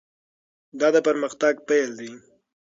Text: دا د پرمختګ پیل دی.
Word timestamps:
دا 0.79 0.87
د 0.95 0.97
پرمختګ 1.07 1.53
پیل 1.67 1.89
دی. 1.99 2.11